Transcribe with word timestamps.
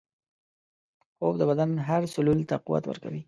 خوب 1.17 1.33
د 1.39 1.43
بدن 1.49 1.69
هر 1.87 2.01
سلول 2.15 2.39
ته 2.49 2.55
قوت 2.65 2.83
ورکوي 2.87 3.19